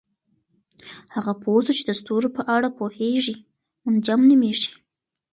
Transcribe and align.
هغه 1.13 1.33
پوه 1.41 1.61
چې 1.77 1.83
د 1.89 1.91
ستورو 1.99 2.29
په 2.37 2.41
اړه 2.55 2.69
پوهیږي 2.77 3.35
منجم 3.83 4.21
نومیږي. 4.29 4.71